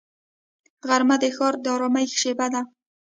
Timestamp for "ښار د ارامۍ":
1.35-2.05